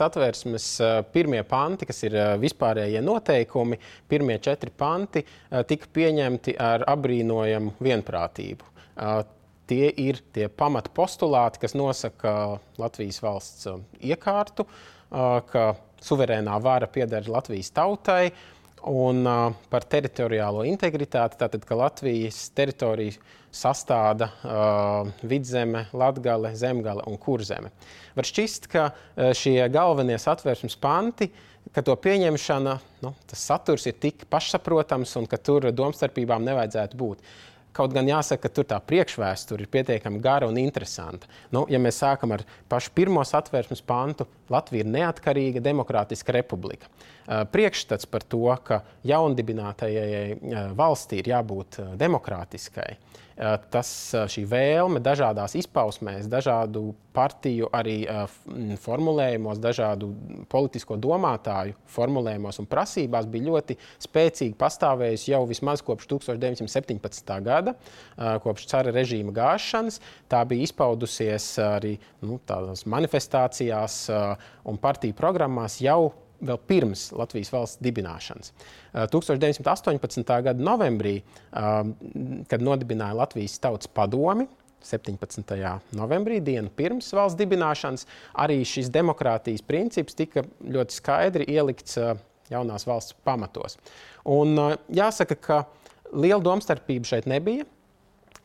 satversmes 0.00 0.66
pirmie 1.12 1.42
panti, 1.48 1.88
kas 1.88 2.02
ir 2.08 2.16
vispārējie 2.42 3.02
noteikumi, 3.04 3.78
pirmie 4.10 4.38
četri 4.42 4.72
panti, 4.72 5.22
tika 5.68 5.90
pieņemti 5.94 6.56
ar 6.60 6.86
apbrīnojamu 6.90 7.76
vienprātību. 7.84 8.70
Tie 9.70 9.86
ir 10.02 10.18
tie 10.34 10.48
pamatpostulāti, 10.50 11.60
kas 11.62 11.76
nosaka 11.78 12.32
Latvijas 12.80 13.20
valsts 13.22 13.68
iekārtu, 14.02 14.66
ka 15.10 15.66
suverēnā 16.02 16.56
vara 16.64 16.88
pieder 16.90 17.28
Latvijas 17.30 17.70
tautai 17.76 18.32
un 18.88 19.26
par 19.70 19.84
teritoriālo 19.90 20.64
integritāti. 20.68 21.38
Tātad, 21.40 21.64
ka 21.66 21.78
Latvijas 21.78 22.48
teritorija 22.56 23.18
sastāda 23.50 24.30
uh, 24.30 25.10
vidzeme, 25.26 25.88
latgale, 25.92 26.52
zemgale 26.54 27.02
un 27.10 27.18
kurzeme. 27.18 27.72
Var 28.14 28.28
šķist, 28.28 28.68
ka 28.70 28.90
uh, 28.92 29.30
šie 29.36 29.58
galvenie 29.74 30.18
satversmes 30.22 30.78
panti, 30.80 31.30
ka 31.74 31.82
to 31.86 31.96
pieņemšana, 31.98 32.76
nu, 33.04 33.12
tas 33.30 33.46
saturs 33.50 33.88
ir 33.90 33.98
tik 34.00 34.24
pašsaprotams 34.30 35.16
un 35.18 35.26
ka 35.30 35.38
tur 35.42 35.68
domstarpībām 35.74 36.46
nevajadzētu 36.46 37.00
būt. 37.00 37.32
Kaut 37.76 37.92
gan 37.94 38.08
jāsaka, 38.08 38.48
ka 38.48 38.54
tur 38.54 38.66
tā 38.66 38.80
priekšvēsture 38.82 39.62
ir 39.62 39.70
pietiekami 39.70 40.18
gara 40.22 40.48
un 40.50 40.58
interesanta. 40.58 41.28
Nu, 41.54 41.62
ja 41.70 41.78
mēs 41.78 42.00
sākam 42.02 42.34
ar 42.34 42.42
pašu 42.70 42.90
pirmo 42.96 43.22
satversmes 43.26 43.84
pantu, 43.86 44.26
Latvija 44.50 44.82
ir 44.82 44.90
neatkarīga 44.90 45.62
demokrātiska 45.62 46.34
republika. 46.34 46.90
Priekšstats 47.52 48.08
par 48.10 48.26
to, 48.26 48.42
ka 48.66 48.80
jaundibinātajai 49.06 50.72
valstī 50.74 51.20
ir 51.20 51.30
jābūt 51.30 51.78
demokrātiskai, 52.00 52.96
tas, 53.72 53.88
eh, 54.14 54.26
šī 54.28 54.44
vēlme 54.48 55.00
dažādās 55.00 55.54
izpausmēs, 55.56 56.28
dažādu 56.28 56.92
partiju 57.16 57.70
arī 57.72 57.96
eh, 58.04 58.34
formulējumos, 58.82 59.60
dažādu 59.62 60.10
politisko 60.52 60.98
domātāju 61.00 61.74
formulējumos 61.88 62.60
un 62.60 62.68
prasībās 62.70 63.28
bija 63.30 63.48
ļoti 63.48 63.78
spēcīgi 64.04 64.58
pastāvējusi 64.60 65.32
jau 65.32 65.42
vismaz 65.48 65.80
kopš 65.86 66.10
1917. 66.12 67.34
gada, 67.44 67.74
kopš 68.44 68.66
cara 68.68 68.92
režīma 68.92 69.32
gāšanas. 69.34 70.00
Tā 70.28 70.42
bija 70.48 70.68
izpaudusies 70.68 71.52
arī 71.64 71.96
nu, 72.22 72.38
manifestācijās 72.92 74.02
un 74.68 74.80
partiju 74.80 75.16
programmās 75.16 75.80
jau 75.80 76.12
vēl 76.40 76.60
pirms 76.70 77.08
Latvijas 77.16 77.52
valsts 77.52 77.82
dibināšanas. 77.84 78.52
1918. 79.12 80.22
Uh, 80.24 80.40
gada 80.46 80.64
novembrī, 80.64 81.20
um, 81.52 81.92
kad 82.50 82.64
nodibināja 82.64 83.18
Latvijas 83.20 83.58
Tautas 83.62 83.90
padomi, 83.94 84.48
17. 84.86 85.56
novembrī, 85.98 86.38
dienu 86.40 86.72
pirms 86.72 87.10
valsts 87.12 87.38
dibināšanas, 87.40 88.06
arī 88.40 88.62
šis 88.64 88.88
demokrātijas 88.92 89.64
princips 89.66 90.16
tika 90.16 90.46
ļoti 90.64 90.96
skaidri 90.96 91.48
ielikts 91.52 92.00
uh, 92.00 92.14
jaunās 92.50 92.86
valsts 92.88 93.18
pamatos. 93.24 93.76
Un 94.28 94.56
jāsaka, 94.92 95.36
ka 95.36 95.60
liela 96.12 96.42
domstarpība 96.44 97.14
šeit 97.14 97.28
nebija. 97.30 97.68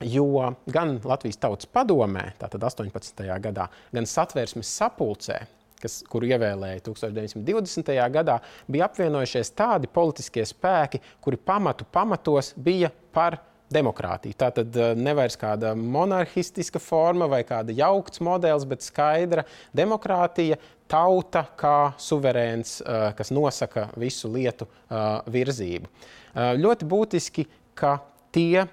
Jo 0.04 0.52
gan 0.68 0.98
Latvijas 1.08 1.40
Tautas 1.40 1.70
padomē, 1.72 2.34
tātad 2.36 2.64
18. 2.68 3.22
gadā, 3.40 3.70
gan 3.96 4.08
satvērsmes 4.10 4.68
sapulcē 4.68 5.38
kas, 5.82 6.00
kuru 6.10 6.30
ievēlēja 6.32 6.84
1920. 6.86 7.92
gadā, 8.14 8.40
bija 8.72 8.88
apvienojušies 8.90 9.54
tādi 9.58 9.92
politiskie 9.92 10.46
spēki, 10.48 11.02
kuri 11.24 11.42
pamatu 11.42 11.88
pamatos 11.92 12.54
bija 12.58 12.92
par 13.16 13.40
demokrātiju. 13.74 14.38
Tā 14.38 14.52
tad 14.56 14.78
eh, 14.78 14.94
nevis 14.98 15.38
kāda 15.40 15.74
monarhistiska 15.78 16.82
forma 16.84 17.28
vai 17.32 17.42
kāda 17.48 17.76
jaukts 17.76 18.22
modelis, 18.24 18.68
bet 18.70 18.86
skaidra 18.86 19.46
demokrātija, 19.76 20.60
tauta 20.92 21.46
kā 21.58 21.96
suverēns, 22.02 22.78
eh, 22.86 23.08
kas 23.18 23.34
nosaka 23.34 23.90
visu 24.00 24.32
lietu 24.32 24.70
eh, 24.70 25.06
virzību. 25.38 25.92
Ļoti 26.36 26.88
būtiski, 26.92 27.46
ka 27.80 27.94
tie 28.36 28.66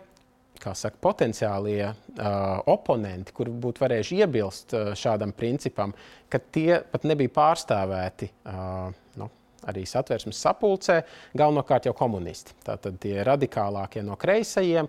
saka, 0.78 0.98
potenciālie 1.02 1.84
uh, 1.90 2.62
oponenti, 2.70 3.34
kuri 3.34 3.52
būtu 3.64 3.82
varējuši 3.82 4.18
iebilst 4.22 4.74
uh, 4.76 4.90
šādam 4.98 5.34
principam, 5.36 5.94
ka 6.30 6.40
tie 6.54 6.80
pat 6.92 7.06
nebija 7.08 7.32
pārstāvēti. 7.34 8.30
Uh, 8.46 8.90
nu, 9.20 9.30
Arī 9.70 9.84
satversmes 9.86 10.40
sapulcē, 10.42 10.96
galvenokārt 11.38 11.84
jau 11.86 11.92
komunisti. 11.94 12.50
Tātad 12.66 12.96
tie 12.98 13.20
radikālākie 13.22 14.00
no 14.02 14.16
kreisajiem, 14.18 14.88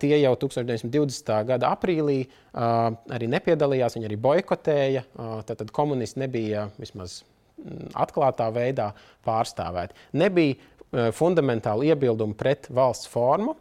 tie 0.00 0.16
jau 0.22 0.30
1920. 0.40 1.34
gada 1.50 1.74
aprīlī 1.76 2.22
arī 2.56 3.28
nepiedalījās, 3.28 3.98
viņi 3.98 4.08
arī 4.08 4.16
boikotēja. 4.24 5.02
Tātad 5.50 5.68
komunisti 5.76 6.22
nebija 6.24 6.64
vismaz 6.80 7.18
mm, 7.60 7.92
atklātā 8.06 8.48
veidā 8.56 8.88
pārstāvēti. 9.28 10.08
Nebija 10.16 11.12
fundamentāli 11.12 11.92
iebildumi 11.92 12.40
pret 12.40 12.70
valsts 12.72 13.12
formu, 13.12 13.58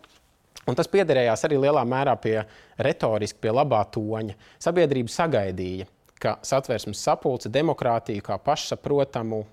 Un 0.65 0.77
tas 0.77 0.89
piederējās 0.89 1.45
arī 1.45 1.59
lielā 1.61 1.83
mērā 1.85 2.15
pie 2.17 2.39
retoriski, 2.81 3.39
pie 3.45 3.53
labā 3.53 3.83
toņa. 3.93 4.35
Sabiedrība 4.61 5.13
sagaidīja, 5.13 5.85
ka 6.21 6.37
satversmes 6.45 7.01
sapulce 7.05 7.51
demokrātiju 7.53 8.23
kā 8.25 8.39
pašsaprotamu 8.41 9.43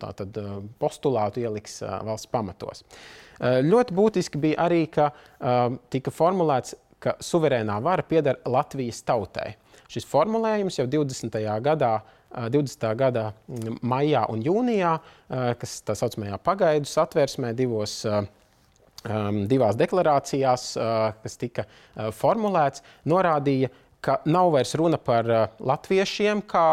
tātad, 0.00 0.38
postulātu 0.80 1.44
ieliks 1.44 1.80
valsts 1.84 2.30
pamatos. 2.32 2.82
Ļoti 3.40 3.96
būtiski 3.96 4.40
bija 4.40 4.66
arī, 4.66 4.84
ka 4.90 5.10
tika 5.92 6.12
formulēts, 6.14 6.74
ka 7.00 7.14
suverēnā 7.24 7.78
vara 7.80 8.04
pieder 8.04 8.40
Latvijas 8.50 9.00
tautai. 9.06 9.54
Šis 9.90 10.04
formulējums 10.06 10.76
jau 10.76 10.88
20. 10.90 11.38
gadā 11.64 11.94
20. 12.30 12.84
gada 12.94 13.30
maijā 13.82 14.26
un 14.30 14.42
jūnijā, 14.44 14.92
kas 15.58 15.80
tā 15.86 15.96
saucamajā 15.98 16.36
pagaidu 16.46 16.86
satversmē 16.86 17.50
divos 17.58 17.96
uh, 18.06 18.20
divās 19.48 19.78
deklarācijās, 19.80 20.74
uh, 20.76 21.12
kas 21.22 21.38
tika 21.40 21.64
uh, 21.64 22.10
formulēts, 22.12 22.82
norādīja, 23.08 23.70
ka 24.04 24.18
nav 24.28 24.52
vairs 24.52 24.74
runa 24.76 24.98
par 25.00 25.28
uh, 25.28 25.46
latviešiem, 25.60 26.42
kā 26.48 26.68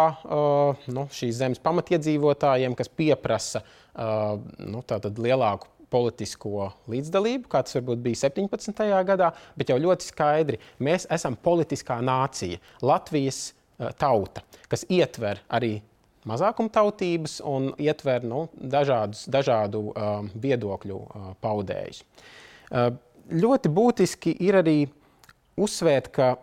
nu, 0.91 1.07
šīs 1.11 1.39
zemes 1.39 1.59
pamatiedzīvotājiem, 1.63 2.75
kas 2.75 2.87
pieprasa 2.87 3.63
nu, 3.97 4.83
lielāku 5.17 5.67
politisko 5.89 6.69
līdzdalību, 6.91 7.47
kā 7.49 7.63
tas 7.65 7.75
varbūt 7.79 8.03
bija 8.03 8.21
17. 8.27 8.83
gadā, 9.07 9.31
bet 9.57 9.71
jau 9.71 9.79
ļoti 9.81 10.07
skaidri 10.11 10.59
mēs 10.83 11.07
esam 11.09 11.35
politiskā 11.35 11.97
nācija, 12.05 12.59
Latvijas 12.85 13.53
tauta, 13.97 14.43
kas 14.69 14.85
ietver 14.91 15.41
arī 15.49 15.79
mazākumtautības 16.27 17.39
un 17.47 17.71
ietver 17.81 18.25
nu, 18.27 18.47
dažādus, 18.57 19.25
dažādu 19.31 19.83
uh, 19.91 20.19
viedokļu 20.35 20.97
uh, 20.97 21.29
paudējus. 21.43 22.03
Uh, 22.67 22.89
ļoti 23.31 23.71
būtiski 23.73 24.35
ir 24.47 24.59
arī 24.61 24.79
uzsvērt, 25.57 26.11
ka 26.13 26.35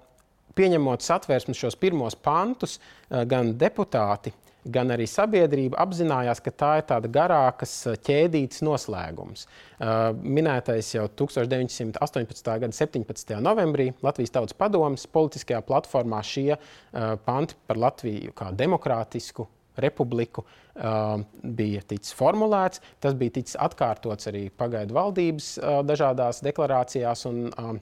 pieņemot 0.54 1.04
satvērsmes 1.04 1.60
šos 1.60 1.76
pirmos 1.80 2.16
pantus, 2.16 2.78
uh, 2.78 3.22
gan 3.28 3.52
deputāti, 3.60 4.32
gan 4.64 4.88
arī 4.94 5.04
sabiedrība 5.10 5.76
apzinājās, 5.82 6.40
ka 6.40 6.52
tā 6.56 6.70
ir 6.80 6.86
tāda 6.88 7.10
garākas 7.12 7.74
uh, 7.90 7.98
ķēdītas 8.06 8.62
noslēgums. 8.64 9.44
Uh, 9.44 10.14
minētais 10.24 10.94
jau 10.94 11.04
1918. 11.20 12.54
gada 12.64 12.72
17. 12.72 13.34
novembrī 13.44 13.90
Latvijas 14.06 14.32
Tautas 14.38 14.56
Padomes 14.56 15.04
politiskajā 15.12 15.60
platformā 15.66 16.22
šie 16.24 16.54
panti 17.26 17.58
par 17.66 17.80
Latviju 17.80 18.32
kā 18.38 18.48
demokrātisku 18.56 19.48
republiku 19.80 20.44
uh, 20.44 21.22
bija 21.42 21.82
ticis 21.88 22.14
formulēts. 22.16 22.82
Tas 23.02 23.16
bija 23.18 23.38
ticis 23.40 23.58
atkārtots 23.60 24.30
arī 24.30 24.46
pagaidu 24.50 24.96
valdības 24.96 25.50
uh, 25.58 25.80
dažādās 25.86 26.42
deklarācijās 26.44 27.26
un, 27.30 27.40
uh, 27.50 27.74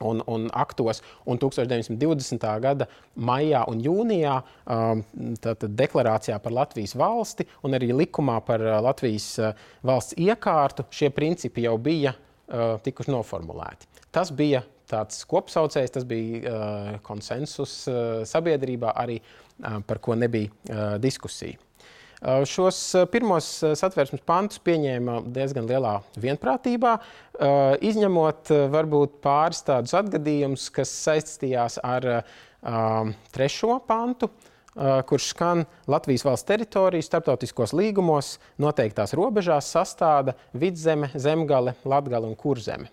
un, 0.00 0.22
un 0.26 0.48
aktos. 0.52 1.02
Un 1.28 1.40
1920. 1.40 2.48
gada 2.64 2.88
maijā 3.16 3.62
un 3.70 3.82
jūnijā 3.84 4.40
uh, 4.40 5.62
deklarācijā 5.82 6.40
par 6.42 6.56
Latvijas 6.56 6.96
valsti 6.98 7.46
un 7.66 7.76
arī 7.78 7.92
likumā 7.94 8.40
par 8.46 8.64
uh, 8.64 8.78
Latvijas 8.84 9.30
uh, 9.40 9.54
valsts 9.86 10.18
iekārtu 10.20 10.88
šie 10.90 11.12
principi 11.14 11.68
jau 11.68 11.76
bija 11.78 12.14
uh, 12.16 12.76
tikuši 12.84 13.14
noformulēti. 13.16 13.90
Tas 14.10 14.32
bija 14.34 14.64
tāds 14.90 15.24
kopsaucējs, 15.30 15.94
tas 15.94 16.06
bija 16.08 16.40
uh, 16.42 16.92
konsensus 17.06 17.82
uh, 17.88 18.20
sabiedrībā 18.28 18.92
arī 18.98 19.20
uh, 19.22 19.80
par 19.86 20.02
ko 20.02 20.18
nebija 20.18 20.98
diskusija. 21.00 21.58
Šos 22.20 22.76
pirmos 23.08 23.46
satversmes 23.80 24.20
pantus 24.28 24.60
pieņēma 24.60 25.14
diezgan 25.32 25.64
lielā 25.64 25.94
vienprātībā, 26.20 26.90
izņemot 27.80 28.52
varbūt 28.74 29.14
pāris 29.24 29.62
tādus 29.64 29.94
atgadījumus, 29.96 30.66
kas 30.74 30.92
saistījās 31.06 31.78
ar 31.80 32.10
trešo 33.32 33.78
pantu, 33.88 34.28
kurš 35.08 35.30
skan 35.32 35.64
Latvijas 35.88 36.26
valsts 36.28 36.50
teritoriju 36.52 37.08
starptautiskos 37.08 37.72
līgumos 37.72 38.34
noteiktās 38.60 39.16
robežās 39.16 39.72
sastāda 39.72 40.36
vidzeme, 40.52 41.08
zemgale, 41.16 41.78
latgale 41.88 42.28
un 42.28 42.36
kurzeme. 42.36 42.92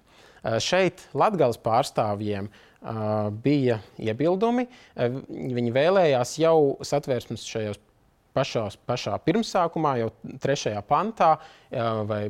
Šeit 0.64 1.04
Latvijas 1.18 1.60
pārstāvjiem 1.60 2.48
uh, 2.48 2.62
bija 3.44 3.80
iebildumi. 4.00 4.68
Viņi 4.98 5.74
vēlējās 5.76 6.38
jau 6.42 6.78
satversmes 6.86 7.46
šajos 7.48 7.82
pašā, 8.38 8.68
pašā 8.88 9.18
pirmsākumā, 9.26 9.98
jau 10.04 10.12
trešajā 10.44 10.82
pantā, 10.88 11.38
vai 12.08 12.28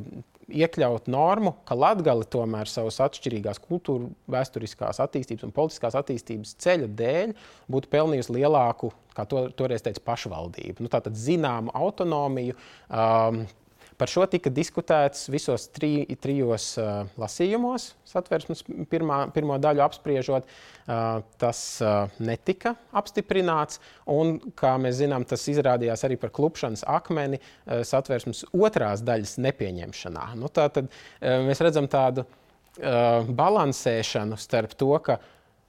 iekļaut 0.48 1.10
normu, 1.12 1.52
ka 1.68 1.76
Latvija 1.76 2.24
tomēr 2.32 2.70
savas 2.70 3.00
atšķirīgās 3.04 3.60
kultūras, 3.60 4.14
vēsturiskās 4.32 5.02
attīstības 5.04 5.44
un 5.44 5.52
politiskās 5.52 5.98
attīstības 5.98 6.54
ceļa 6.64 6.88
dēļ 6.98 7.34
būtu 7.68 7.92
pelnījusi 7.92 8.38
lielāku, 8.38 8.92
kā 9.16 9.26
to, 9.28 9.44
toreiz 9.58 9.84
teica, 9.84 10.00
pašvaldību. 10.08 10.84
Nu, 10.84 10.92
Tātad 10.92 11.18
zināmu 11.20 11.74
autonomiju. 11.76 12.56
Um, 12.88 13.44
Par 13.98 14.10
šo 14.10 14.22
tika 14.30 14.50
diskutēts 14.54 15.26
visos 15.32 15.64
tri, 15.74 16.04
trijos 16.22 16.68
uh, 16.78 17.08
lasījumos, 17.18 17.88
satversmes 18.06 18.62
pirmā, 18.90 19.24
pirmo 19.34 19.56
daļu 19.58 19.82
apspriežot. 19.82 20.46
Uh, 20.86 21.18
tas 21.42 21.60
uh, 21.82 22.06
netika 22.22 22.76
apstiprināts, 22.96 23.82
un, 24.08 24.36
kā 24.58 24.76
mēs 24.78 25.00
zinām, 25.00 25.26
tas 25.28 25.42
izrādījās 25.50 26.06
arī 26.06 26.16
par 26.20 26.30
klupšanas 26.36 26.86
akmeni 26.88 27.40
uh, 27.42 27.82
satversmes 27.86 28.44
otrās 28.54 29.02
daļas 29.02 29.34
nepieņemšanā. 29.42 30.28
Nu, 30.38 30.50
tā 30.52 30.68
tad 30.72 30.88
uh, 30.88 31.42
mēs 31.48 31.62
redzam 31.66 31.90
tādu 31.90 32.22
uh, 32.24 33.26
balansēšanu 33.26 34.38
starp 34.38 34.78
to, 34.78 34.94
ka 35.02 35.18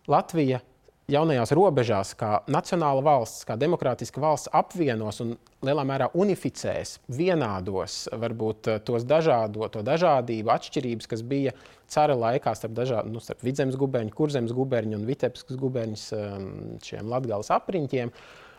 Latvija 0.10 0.62
jaunajās 1.10 1.52
robežās, 1.58 2.14
kā 2.18 2.40
nacionāla 2.52 3.04
valsts, 3.06 3.46
kā 3.48 3.58
demokrātiska 3.60 4.22
valsts 4.22 4.52
apvienos 4.56 5.22
un 5.24 5.36
lielā 5.66 5.84
mērā 5.88 6.10
unificēs, 6.18 6.98
vienādos 7.12 8.04
varbūt 8.22 8.70
eh, 8.72 8.80
tos 8.86 9.06
dažādo, 9.08 9.68
to 9.74 9.84
dažādību, 9.86 10.52
atšķirības, 10.54 11.10
kas 11.12 11.24
bija 11.26 11.56
cara 11.90 12.18
laikā 12.18 12.54
starp, 12.58 12.76
dažā, 12.78 13.02
nu, 13.10 13.22
starp 13.24 13.42
Vidzemes 13.46 13.78
guberņu, 13.80 14.14
Kurzemes 14.16 14.54
guberņu 14.56 15.00
un 15.00 15.08
Vitebskas 15.10 15.58
guberņas 15.60 16.06
ehm, 16.18 16.52
šiem 16.86 17.10
latgales 17.12 17.50
apriņķiem. 17.56 18.14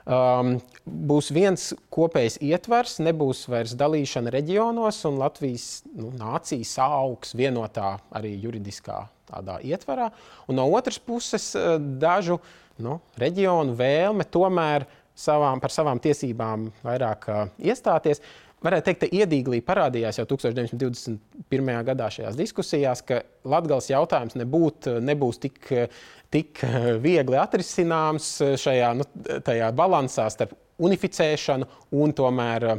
Um, 0.08 0.54
būs 0.86 1.28
viens 1.34 1.70
kopējs 1.92 2.38
ietvers, 2.40 2.96
nebūs 3.04 3.44
vairs 3.52 3.74
dalīšana 3.78 4.32
reģionos, 4.32 5.02
un 5.10 5.18
Latvijas 5.20 5.82
nu, 5.92 6.08
nācija 6.16 6.86
augs 6.86 7.34
vienotā 7.36 7.98
arī 8.16 8.32
juridiskā 8.40 9.02
tādā 9.30 9.58
ietvarā. 9.60 10.08
Un 10.48 10.58
no 10.58 10.66
otras 10.72 10.98
puses, 10.98 11.52
eh, 11.54 11.76
dažu 11.78 12.40
nu, 12.80 12.98
reģionu 13.20 13.76
vēlme 13.76 14.24
tomēr 14.24 14.88
savām, 15.14 15.60
par 15.60 15.70
savām 15.74 16.00
tiesībām 16.00 16.70
vairāk 16.82 17.26
uh, 17.28 17.50
iestāties. 17.60 18.22
Varētu 18.64 18.86
teikt, 18.86 19.00
ka 19.00 19.16
iedīglī 19.20 19.60
parādījās 19.64 20.18
jau 20.20 20.26
1921. 20.28 21.70
gadā 21.84 22.08
šajās 22.12 22.36
diskusijās, 22.36 23.00
ka 23.04 23.22
Latvijas 23.48 23.88
jautājums 23.88 24.36
nebūt, 24.36 24.88
nebūs 25.04 25.40
tik, 25.40 25.60
tik 26.30 26.62
viegli 27.02 27.38
atrisināms 27.38 28.32
šajā 28.60 28.92
nu, 28.98 29.06
balansā 29.76 30.28
starp 30.32 30.54
unificēšanu 30.80 31.66
un 32.00 32.14
tomēr 32.16 32.70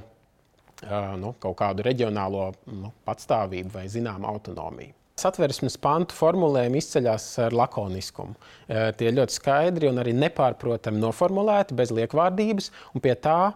nu, 1.22 1.36
kaut 1.42 1.58
kādu 1.60 1.86
reģionālo 1.86 2.48
nu, 2.74 2.94
patstāvību 3.06 3.76
vai 3.76 3.86
zināmu 3.92 4.30
autonomiju. 4.32 4.96
Satversmes 5.22 5.76
pantu 5.78 6.16
formulējumi 6.18 6.80
izceļas 6.82 7.26
ar 7.44 7.54
lakoniskumu. 7.54 8.34
Tie 8.98 9.10
ir 9.10 9.18
ļoti 9.20 9.36
skaidri 9.36 9.90
un 9.92 10.02
arī 10.02 10.16
nepārprotami 10.18 10.98
noformulēti, 11.04 11.78
bez 11.78 11.92
liekvārdības, 11.94 12.72
pie 13.04 13.14
tā 13.22 13.52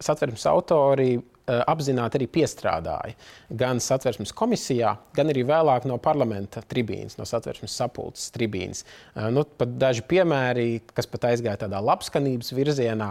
satversmes 0.00 0.46
autori 0.48 1.10
apzināti 1.46 2.20
arī 2.20 2.28
piestrādāja. 2.30 3.16
Gan 3.62 3.80
satversmes 3.82 4.34
komisijā, 4.36 4.94
gan 5.16 5.32
arī 5.32 5.44
vēlāk 5.48 5.88
no 5.90 5.98
parlamenta 6.02 6.62
tribīnas, 6.62 7.18
no 7.18 7.26
satversmes 7.28 7.74
sapulces 7.76 8.30
tribīnas. 8.34 8.84
E, 8.84 9.28
nu, 9.34 9.44
daži 9.66 10.04
piemēri, 10.08 10.82
kas 10.94 11.10
pat 11.10 11.32
aizgāja 11.32 11.64
tādā 11.64 11.82
labskanības 11.82 12.54
virzienā, 12.54 13.10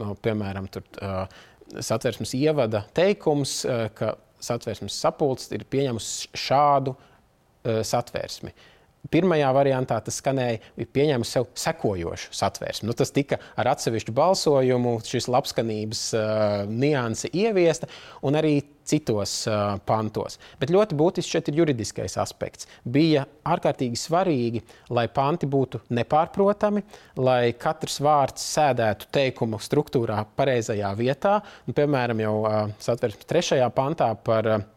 nu, 0.00 0.14
piemēram, 0.22 0.70
tur, 0.70 0.86
satversmes 1.74 2.34
ievada 2.38 2.84
teikums, 2.94 3.62
ka 3.98 4.14
satversmes 4.44 4.96
sapulce 5.00 5.54
ir 5.56 5.64
pieņēmusi 5.70 6.30
šādu 6.36 6.94
uh, 6.94 7.80
satvērsmi. 7.86 8.52
Pirmajā 9.12 9.50
variantā 9.52 9.98
tas 10.00 10.16
skanēja, 10.20 10.60
bija 10.78 10.92
pieņēmis 10.96 11.32
sev 11.36 11.48
sekojošu 11.60 12.32
satvērsmi. 12.34 12.88
Nu, 12.88 12.94
tas 12.96 13.12
tika 13.12 13.36
ar 13.60 13.68
atsevišķu 13.74 14.14
balsojumu, 14.16 14.96
šis 15.04 15.28
labskanības 15.28 16.04
uh, 16.16 16.62
nianse 16.70 17.28
ieviesta 17.36 17.90
un 18.24 18.38
arī 18.40 18.56
citos 18.88 19.36
uh, 19.48 19.76
pantos. 19.84 20.38
Bet 20.60 20.72
ļoti 20.72 20.96
būtisks 20.96 21.36
šeit 21.36 21.50
ir 21.50 21.60
juridiskais 21.60 22.16
aspekts. 22.20 22.68
Bija 22.84 23.26
ārkārtīgi 23.48 24.00
svarīgi, 24.00 24.64
lai 24.94 25.06
panti 25.12 25.48
būtu 25.50 25.82
nepārprotami, 25.94 26.84
lai 27.20 27.54
katrs 27.60 28.00
vārds 28.04 28.44
sēdētu 28.56 29.12
teikumu 29.14 29.60
struktūrā 29.60 30.22
pareizajā 30.36 30.92
vietā. 30.96 31.38
Nu, 31.68 31.76
piemēram, 31.76 32.24
jau 32.24 32.36
uh, 32.42 32.62
satversmes 32.80 33.28
trešajā 33.28 33.68
pantā 33.76 34.14
par 34.24 34.50
uh, 34.52 34.70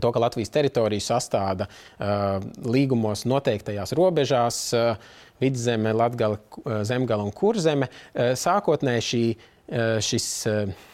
to, 0.00 0.12
ka 0.12 0.22
Latvijas 0.22 0.52
teritoriju 0.54 1.02
sastāda 1.04 1.66
uh, 1.68 2.38
līgumos 2.66 3.26
noteiktajās 3.28 3.94
robežās 3.98 4.60
uh, 4.76 4.94
vidzeme, 5.40 5.92
latgala, 5.96 6.38
uh, 6.62 6.80
zemgala 6.86 7.26
un 7.26 7.34
kurzeme. 7.36 7.90
Uh, 7.90 8.32
sākotnēji 8.38 9.06
šī, 9.08 9.24
uh, 9.34 9.96
šis, 10.04 10.28
uh, 10.50 10.86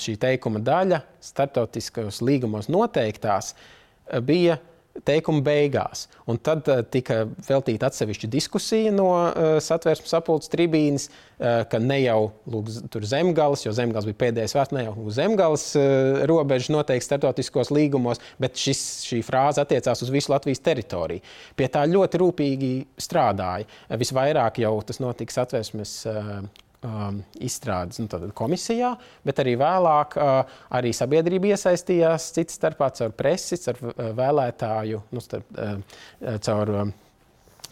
šī 0.00 0.16
teikuma 0.20 0.62
daļa 0.64 1.02
starptautiskajos 1.30 2.22
līgumos 2.24 2.70
noteiktās 2.72 3.54
uh, 3.54 4.18
bija 4.24 4.58
teikuma 5.06 5.42
beigās. 5.44 6.06
Un 6.28 6.40
tad 6.42 6.68
uh, 6.70 6.82
tika 6.86 7.24
veltīta 7.46 7.88
atsevišķa 7.88 8.30
diskusija 8.32 8.92
no 8.94 9.08
uh, 9.12 9.56
satvērsmes 9.62 10.12
sapulces 10.14 10.52
tribīnes, 10.52 11.08
uh, 11.08 11.64
ka 11.70 11.80
ne 11.82 12.00
jau 12.02 12.30
lūk, 12.50 12.70
zemgals, 13.08 13.64
jo 13.66 13.74
zemgals 13.76 14.08
bija 14.08 14.20
pēdējais 14.24 14.56
vārds, 14.58 14.76
ne 14.76 14.86
jau 14.88 15.08
zemgals 15.14 15.66
uh, 15.78 16.22
robežas 16.30 16.72
noteikti 16.74 17.08
starptautiskos 17.08 17.72
līgumos, 17.74 18.22
bet 18.42 18.58
šis, 18.58 18.84
šī 19.08 19.22
frāze 19.26 19.62
attiecās 19.62 20.04
uz 20.04 20.14
visu 20.14 20.32
Latvijas 20.34 20.64
teritoriju. 20.64 21.24
Pie 21.58 21.68
tā 21.72 21.84
ļoti 21.88 22.22
rūpīgi 22.22 22.72
strādāja. 23.00 23.68
Visvairāk 23.98 24.62
jau 24.62 24.76
tas 24.86 25.02
notika 25.02 25.40
satvērsmes. 25.40 25.98
Uh, 26.08 26.66
um, 26.84 27.22
izstrādes 27.42 28.00
nu, 28.02 28.08
komisijā, 28.36 28.94
bet 29.26 29.42
arī 29.42 29.56
vēlāk 29.60 30.16
uh, 30.18 30.60
arī 30.78 30.94
sabiedrība 30.96 31.54
iesaistījās 31.54 32.30
citas 32.36 32.58
starpā 32.60 32.92
caur 32.98 33.12
presi, 33.18 33.58
caur 33.64 33.82
uh, 33.82 34.08
vēlētāju, 34.18 35.02
nu, 35.14 35.24
starp, 35.24 35.52
uh, 35.58 36.38
caur 36.44 36.74
uh, 36.74 36.96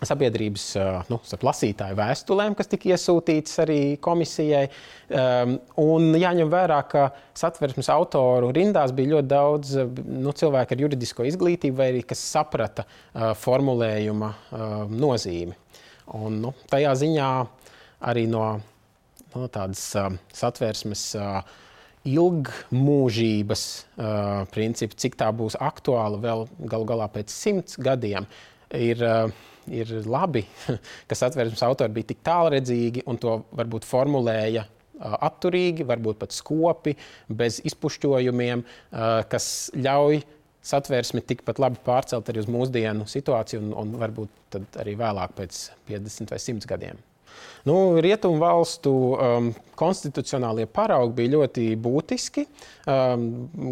sabiedrības 0.05 0.64
uh, 0.76 0.99
nu, 1.08 1.19
lasītāju 1.47 1.97
vēstulēm, 1.97 2.56
kas 2.56 2.69
tika 2.69 2.91
iesūtītas 2.93 3.62
arī 3.64 3.81
komisijai. 4.03 4.67
Um, 5.06 5.56
un 5.81 6.11
jāņem 6.19 6.50
vērā, 6.53 6.82
ka 6.91 7.06
satversmes 7.37 7.88
autoru 7.94 8.50
rindās 8.55 8.93
bija 8.96 9.15
ļoti 9.15 9.31
daudz 9.31 9.75
uh, 9.81 10.01
nu, 10.05 10.34
cilvēku 10.36 10.77
ar 10.77 10.84
juridisko 10.86 11.27
izglītību, 11.31 11.79
vai 11.81 11.91
arī 11.94 12.05
kas 12.08 12.22
saprata 12.34 12.84
uh, 12.84 13.31
formulējuma 13.41 14.32
uh, 14.32 14.79
nozīmi. 14.93 15.56
Un, 16.17 16.41
nu, 16.44 16.53
tajā 16.70 16.93
ziņā 17.01 17.31
arī 18.06 18.27
no 18.31 18.44
no, 19.36 19.48
tādas 19.52 19.82
uh, 19.98 20.10
satversmes 20.34 21.12
ilgmūžības 22.06 23.62
principu, 24.55 24.94
cik 24.94 25.16
tā 25.19 25.26
būs 25.34 25.56
aktuāla 25.58 26.20
vēl 26.22 26.44
galu 26.70 26.86
galā 26.86 27.08
pēc 27.10 27.32
simts 27.34 27.81
gadiem, 27.82 28.28
ir, 28.70 29.02
ir 29.66 29.90
labi, 30.06 30.44
ka 31.08 31.19
satversmes 31.19 31.64
autori 31.66 31.96
bija 31.96 32.12
tik 32.12 32.22
tālredzīgi 32.26 33.02
un 33.10 33.19
to 33.19 33.40
varbūt 33.58 33.88
formulēja 33.88 34.69
atturīgi, 34.96 35.84
varbūt 35.88 36.20
pat 36.22 36.32
skopi, 36.32 36.94
bez 37.28 37.58
izpušķojumiem, 37.69 38.62
kas 39.31 39.48
ļauj 39.74 40.22
satversmi 40.66 41.22
tikpat 41.26 41.60
labi 41.62 41.82
pārcelt 41.86 42.31
arī 42.31 42.43
uz 42.43 42.48
mūsdienu 42.50 43.06
situāciju 43.10 43.62
un, 43.62 43.74
un 43.82 43.98
varbūt 44.00 44.58
arī 44.82 44.96
vēlāk 44.98 45.36
pēc 45.38 45.60
50 45.90 46.32
vai 46.32 46.40
100 46.43 46.70
gadiem. 46.70 47.05
Nu, 47.66 47.96
Rietumu 48.00 48.38
valstu 48.38 48.93
um, 49.14 49.50
konstitucionālie 49.78 50.69
paraugi 50.70 51.16
bija 51.22 51.34
ļoti 51.38 51.72
būtiski. 51.82 52.46
Um, 52.86 53.26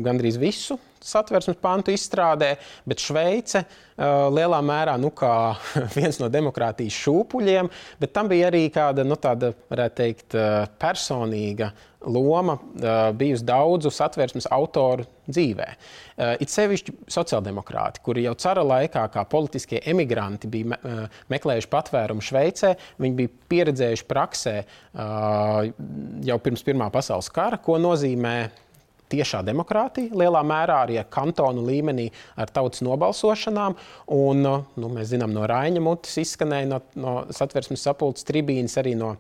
gandrīz 0.05 0.41
visu 0.43 0.79
satversmes 1.05 1.59
pantu 1.63 1.95
izstrādē, 1.95 2.55
bet 2.89 3.03
Šveice 3.05 3.65
uh, 3.65 4.29
lielā 4.35 4.61
mērā 4.65 4.97
nu, 5.01 5.13
kā 5.15 5.55
viens 5.97 6.21
no 6.23 6.31
demokrātijas 6.33 6.97
šūpuļiem, 7.05 7.71
bet 8.01 8.15
tam 8.17 8.31
bija 8.33 8.51
arī 8.51 8.67
kāda, 8.75 9.07
nu, 9.07 9.19
tāda, 9.21 9.53
varētu 9.73 10.01
teikt, 10.01 10.39
uh, 10.39 10.65
personīga 10.81 11.73
loma 12.05 12.57
uh, 12.59 13.11
bijusi 13.17 13.47
daudzu 13.49 13.93
satversmes 13.95 14.49
autoru 14.53 15.07
dzīvē. 15.25 15.67
It 16.45 16.53
sevišķi 16.53 16.93
sociāldemokrāti, 17.11 18.03
kuri 18.05 18.27
jau 18.27 18.35
cara 18.39 18.63
laikā, 18.63 19.07
kā 19.11 19.25
politiskie 19.27 19.81
emigranti, 19.91 20.51
bija 20.53 20.69
me, 20.75 20.79
meklējuši 21.33 21.71
patvērumu 21.73 22.23
Šveicē, 22.23 22.75
viņi 23.01 23.19
bija 23.19 23.33
pieredzējuši 23.51 24.07
praksē 24.07 24.55
jau 26.29 26.37
pirms 26.45 26.63
Pirmā 26.69 26.91
pasaules 26.95 27.33
kara, 27.35 27.57
ko 27.57 27.81
nozīmē 27.83 28.37
tiešā 29.13 29.43
demokrātija, 29.47 30.15
lielā 30.17 30.45
mērā 30.47 30.81
arī 30.87 30.99
kantonu 31.13 31.65
līmenī 31.67 32.09
ar 32.41 32.53
tautas 32.55 32.85
nobalsošanām. 32.87 33.77
Un, 34.17 34.43
nu, 34.45 34.91
mēs 34.97 35.13
zinām, 35.13 35.35
no 35.35 35.47
Raņa 35.51 35.85
mutes 35.85 36.17
izskanēja 36.25 36.71
no, 36.71 36.83
no 36.99 37.15
satversmes 37.35 37.85
sapulces 37.85 38.27
tribīnes 38.29 38.77
arī 38.81 38.97
no 38.99 39.15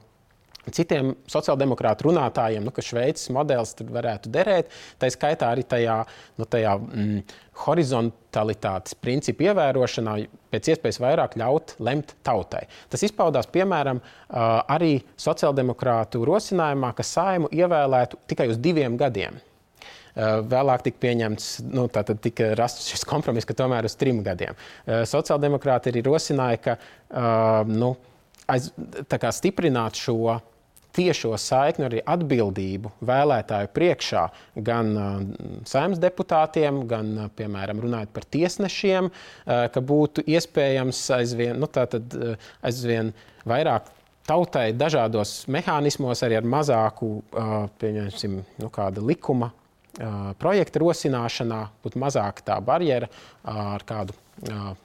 citiem 0.73 1.13
sociāldemokrātu 1.31 2.09
runātājiem, 2.09 2.65
nu, 2.65 2.73
ka 2.75 2.85
Šveices 2.85 3.31
modelis 3.35 3.75
varētu 3.79 4.33
derēt. 4.33 4.73
Tā 5.01 5.11
skaitā 5.13 5.51
arī 5.53 5.65
tajā, 5.69 5.99
nu, 6.41 6.49
tajā 6.49 6.75
mm, 6.79 7.23
horizontalitātes 7.65 8.97
principu 8.99 9.49
ievērošanā, 9.49 10.17
pēc 10.55 10.73
iespējas 10.75 11.01
vairāk 11.05 11.39
ļaut 11.41 11.77
lemt 11.85 12.15
tautai. 12.27 12.65
Tas 12.93 13.05
izpaudās 13.07 13.51
piemēram 13.53 14.01
arī 14.31 14.97
sociāldemokrātu 15.21 16.25
rosinājumā, 16.27 16.95
ka 16.97 17.07
saimu 17.07 17.51
ievēlētu 17.53 18.25
tikai 18.31 18.49
uz 18.53 18.63
diviem 18.63 18.99
gadiem. 19.01 19.43
Vēlāk 20.15 20.85
tika 20.87 21.01
pieņemts, 21.03 21.51
nu, 21.75 21.89
tātad 21.93 22.21
tika 22.23 22.53
rasts 22.59 22.87
šis 22.93 23.03
kompromiss, 23.09 23.49
ka 23.49 23.57
tomēr 23.59 23.89
uz 23.89 23.97
trim 23.99 24.23
gadiem. 24.27 24.59
Sociāldemokrāti 24.87 25.91
arī 25.91 26.05
rosināja, 26.07 26.61
ka 26.63 26.77
nu, 27.67 27.95
aiz, 28.51 28.71
stiprināt 29.35 29.99
šo 29.99 30.37
tiešo 30.95 31.33
saikni, 31.41 31.89
arī 31.89 32.03
atbildību 32.07 32.93
vēlētāju 33.03 33.71
priekšā 33.75 34.23
gan 34.67 34.93
saimnes 35.67 35.99
deputātiem, 36.03 36.85
gan, 36.91 37.11
piemēram, 37.35 37.83
runājot 37.83 38.13
par 38.15 38.29
tiesnešiem, 38.37 39.11
ka 39.45 39.83
būtu 39.83 40.23
iespējams 40.31 41.03
aizvien, 41.19 41.59
nu, 41.59 41.67
tātad, 41.67 42.15
aizvien 42.63 43.11
vairāk 43.49 43.91
tautai 44.29 44.69
dažādos 44.79 45.43
mehānismos, 45.53 46.23
arī 46.25 46.39
ar 46.39 46.49
mazāku 46.49 47.17
pieņemsim, 47.83 48.41
nu, 48.63 48.73
likuma 49.11 49.51
projekta 50.41 50.83
rosināšanā, 50.83 51.61
būtu 51.85 52.01
mazāka 52.03 52.47
tā 52.53 52.61
barjera, 52.65 53.11
ar 53.45 53.85
kādu 53.87 54.17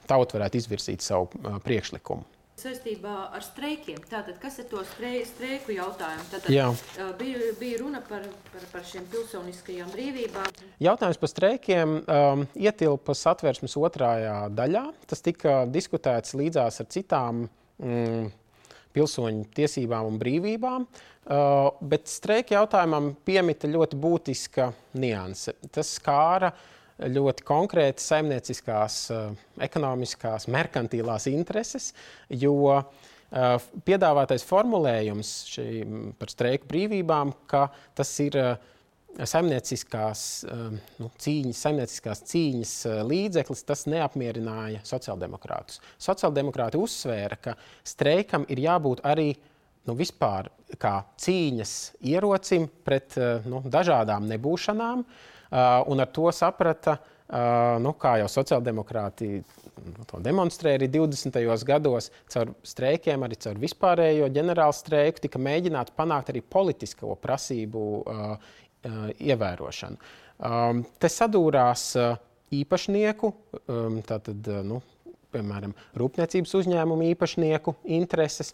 tauta 0.10 0.38
varētu 0.38 0.60
izvirzīt 0.62 1.06
savu 1.06 1.32
priekšlikumu. 1.66 2.28
Saistībā 2.60 3.30
ar 3.32 3.44
streikiem, 3.44 4.02
tātad, 4.10 4.36
kas 4.42 4.58
ir 4.60 4.66
to 4.68 4.82
strei, 4.90 5.22
streiku 5.24 5.72
jautājumu? 5.72 6.26
Tātad, 6.28 6.50
Jā. 6.52 6.66
bija, 7.16 7.54
bija 7.60 7.78
runa 7.80 8.02
par, 8.04 8.26
par, 8.50 8.66
par 8.74 8.84
šiem 8.84 9.06
pilsoniskajām 9.14 9.88
brīvībām. 9.94 10.50
Jautājums 10.84 11.22
par 11.22 11.32
streikiem 11.32 11.94
um, 12.02 12.44
ietilpa 12.60 13.16
satversmes 13.16 13.78
otrajā 13.80 14.36
daļā. 14.52 14.84
Tas 15.08 15.24
tika 15.24 15.62
diskutēts 15.72 16.36
līdzās 16.36 16.82
ar 16.84 16.90
citām 16.92 17.46
mm, 17.80 18.28
pilsoņu 18.96 19.46
tiesībām 19.56 20.10
un 20.10 20.20
brīvībām. 20.22 20.90
Uh, 21.30 21.70
bet 21.86 22.10
streika 22.10 22.56
jautājumam 22.58 23.12
piemita 23.26 23.70
ļoti 23.70 23.98
būtiska 24.02 24.72
nianse. 24.98 25.54
Tas 25.70 25.92
skāra 26.00 26.50
uh, 26.50 26.68
ļoti 27.08 27.46
konkrēti 27.48 28.04
saimnieciskās, 28.04 28.98
eh, 29.12 29.30
ekonomiskās, 29.66 30.48
merkantīlās 30.52 31.28
intereses, 31.32 31.94
jo 32.30 32.56
eh, 32.76 33.70
piedāvātais 33.86 34.44
formulējums 34.44 35.32
par 36.20 36.34
streiku 36.34 36.68
brīvībām, 36.72 37.34
ka 37.48 37.70
tas 37.96 38.12
ir 38.20 38.38
eh, 38.38 38.56
saimnieciskās, 39.18 40.24
nu, 41.00 41.10
cīņas, 41.20 41.62
saimnieciskās 41.66 42.24
cīņas 42.30 42.74
līdzeklis, 43.10 43.64
tas 43.68 43.86
neapmierināja 43.90 44.84
sociāldemokrātus. 44.88 45.82
Sociāldemokrāti 46.02 46.80
uzsvēra, 46.80 47.40
ka 47.42 47.56
streikam 47.88 48.46
ir 48.52 48.64
jābūt 48.64 49.04
arī 49.08 49.34
nu, 49.90 49.96
vispār 49.98 50.52
kā 50.80 51.00
cīņas 51.20 51.76
ierocim 52.12 52.70
pret 52.86 53.18
nu, 53.50 53.64
dažādām 53.66 54.28
nebūšanām, 54.30 55.06
un 55.90 56.04
ar 56.06 56.12
to 56.14 56.30
saprata, 56.36 57.00
nu, 57.82 57.94
kā 57.98 58.18
jau 58.22 58.30
sociāldemokrāti 58.32 59.40
nu, 59.40 60.06
to 60.10 60.20
demonstrēja 60.24 60.80
arī 60.82 60.90
20. 60.92 61.40
gados, 61.68 62.10
caur 62.32 62.54
streikiem, 62.68 63.24
arī 63.26 63.38
caur 63.42 63.60
vispārējo 63.62 64.30
ģenerālu 64.36 64.76
streiku, 64.76 65.24
tika 65.26 65.42
mēģināts 65.42 65.96
panākt 65.98 66.34
arī 66.34 66.42
politisko 66.44 67.16
prasību 67.22 67.84
uh, 68.00 68.56
ievērošanu. 68.86 69.98
Te 71.00 71.10
sadūrās 71.12 71.84
īpašnieku, 72.56 73.32
tātad, 74.08 74.50
nu, 74.66 74.80
piemēram, 75.34 75.76
rūpniecības 76.00 76.56
uzņēmumu 76.62 77.12
īpašnieku 77.12 77.76
intereses 78.00 78.54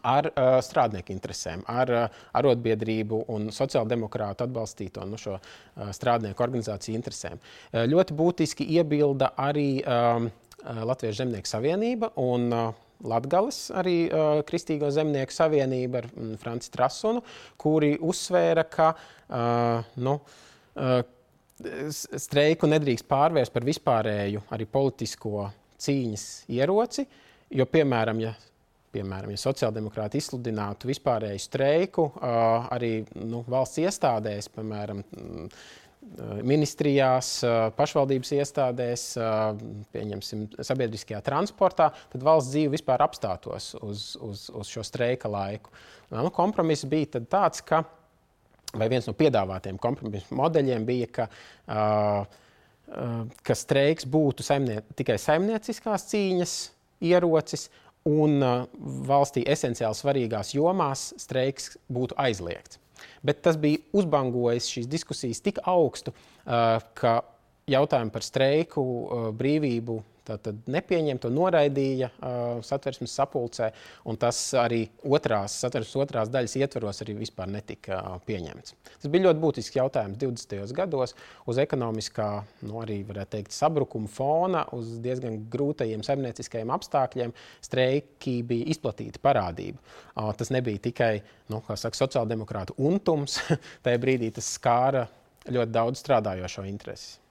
ar 0.00 0.28
uh, 0.30 0.56
strādnieku 0.64 1.12
interesēm, 1.12 1.62
ar 1.68 1.90
uh, 1.92 2.20
arotbiedrību 2.38 3.24
un 3.32 3.50
sociāldemokrātu 3.52 4.46
atbalstīto 4.46 5.04
nu, 5.08 5.18
šo 5.20 5.36
uh, 5.36 5.90
strādnieku 5.92 6.44
organizāciju 6.44 6.96
interesēm. 6.96 7.36
Uh, 7.36 7.84
ļoti 7.90 8.16
būtiski 8.16 8.68
iebilda 8.78 9.32
arī 9.36 9.82
um, 9.84 10.30
Latvijas 10.62 11.18
Zemnieku 11.18 11.50
savienība 11.50 12.12
un 12.22 12.48
uh, 12.54 12.68
Latvijas 13.08 13.64
arī 13.78 13.96
uh, 14.08 14.42
Kristīgo 14.46 14.90
zemnieku 14.94 15.34
savienība 15.34 16.02
ar 16.02 16.08
um, 16.12 16.36
Franci 16.40 16.70
Trasunu, 16.74 17.22
kuri 17.60 17.96
uzsvēra, 18.00 18.66
ka 18.70 18.92
uh, 18.94 19.90
nu, 20.02 20.18
uh, 20.76 20.94
streiku 22.18 22.70
nedrīkst 22.70 23.06
pārvērst 23.10 23.54
par 23.54 23.66
vispārēju 23.66 24.46
arī 24.54 24.66
politisko 24.70 25.50
cīņas 25.82 26.24
ieroci, 26.54 27.04
jo, 27.54 27.66
piemēram, 27.70 28.22
ja 28.22 28.32
piemēram, 28.92 29.32
ja 29.32 29.40
sociāldemokrāti 29.40 30.20
izsludinātu 30.20 30.90
vispārēju 30.90 31.40
streiku 31.40 32.08
arī 32.20 32.98
nu, 33.24 33.42
valsts 33.48 33.80
iestādēs, 33.82 34.50
piemēram, 34.52 35.02
ministrijās, 36.44 37.38
pašvaldības 37.76 38.32
iestādēs, 38.36 39.04
pieņemsim, 39.94 40.44
sabiedriskajā 40.66 41.22
transportā, 41.24 41.88
tad 42.12 42.26
valsts 42.26 42.52
dzīve 42.52 42.74
vispār 42.74 43.04
apstātos 43.04 43.72
uz, 43.80 44.04
uz, 44.20 44.44
uz 44.52 44.72
šo 44.72 44.84
streika 44.86 45.30
laiku. 45.32 45.72
Nu, 46.12 46.28
kompromiss 46.34 46.88
bija 46.88 47.22
tāds, 47.22 47.62
ka, 47.64 47.84
vai 48.76 48.90
viens 48.92 49.08
no 49.08 49.16
piedāvātiem 49.16 49.80
kompromisu 49.80 50.36
modeļiem 50.36 50.84
bija, 50.88 51.08
ka, 51.16 51.28
ka 53.46 53.56
streiks 53.56 54.08
būtu 54.08 54.44
saimnie, 54.44 54.82
tikai 54.98 55.16
saimnieciskās 55.22 56.10
cīņas 56.12 56.58
ierocis, 57.08 57.70
un 58.08 58.42
valstī 59.06 59.44
esenciāli 59.46 59.94
svarīgās 59.94 60.56
jomās 60.56 61.12
streiks 61.22 61.76
būtu 61.92 62.18
aizliegts. 62.18 62.81
Bet 63.22 63.42
tas 63.46 63.58
bija 63.60 63.82
uzbangojis 63.96 64.70
šīs 64.72 64.88
diskusijas 64.90 65.42
tik 65.44 65.60
augstu, 65.68 66.14
uh, 66.14 66.78
ka 66.98 67.20
jautājumi 67.70 68.14
par 68.14 68.26
streiku, 68.26 68.82
uh, 68.82 69.28
brīvību 69.36 70.00
Tātad 70.22 70.68
nepieņem 70.70 71.18
to 71.18 71.30
noraidīja 71.34 72.08
uh, 72.12 72.60
satversmes 72.62 73.14
sapulcē, 73.18 73.72
un 74.06 74.18
tas 74.22 74.38
arī 74.58 74.84
otrās, 75.02 75.56
satversmes 75.64 76.04
otrās 76.04 76.30
daļas 76.30 76.54
ietvaros 76.60 77.02
arī 77.02 77.16
vispār 77.18 77.50
netika 77.50 77.98
uh, 77.98 78.18
pieņemts. 78.26 78.76
Tas 78.92 79.10
bija 79.10 79.26
ļoti 79.26 79.42
būtisks 79.42 79.78
jautājums 79.80 80.20
20. 80.22 80.74
gados 80.78 81.16
uz 81.50 81.58
ekonomiskā, 81.62 82.28
nu, 82.68 82.76
arī 82.84 83.00
varētu 83.08 83.34
teikt, 83.34 83.56
sabrukuma 83.56 84.10
fona, 84.10 84.62
uz 84.76 84.92
diezgan 85.02 85.40
grūtajiem 85.50 86.04
saimnieciskajiem 86.06 86.70
apstākļiem. 86.76 87.34
Streiki 87.66 88.36
bija 88.46 88.68
izplatīta 88.76 89.22
parādība. 89.22 89.82
Uh, 90.14 90.30
tas 90.38 90.54
nebija 90.54 90.84
tikai, 90.86 91.16
nu, 91.50 91.64
saka, 91.74 91.98
sociāldemokrātu 91.98 92.78
untums, 92.78 93.40
tajā 93.84 94.04
brīdī 94.06 94.30
tas 94.38 94.54
skāra 94.54 95.08
ļoti 95.50 95.74
daudz 95.74 96.04
strādājošo 96.04 96.68
intereses. 96.70 97.21